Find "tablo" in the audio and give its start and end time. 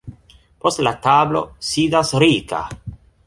1.03-1.43